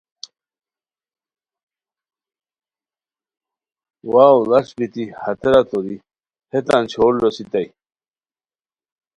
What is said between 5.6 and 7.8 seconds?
توری ہتیتان چھور لوسیتائے